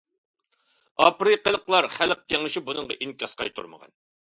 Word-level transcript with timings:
ئافرىقىلىقلار 1.07 1.89
خەلق 1.97 2.25
كېڭىشى 2.33 2.65
بۇنىڭغا 2.71 3.01
ئىنكاس 3.07 3.39
قايتۇرمىغان. 3.45 3.97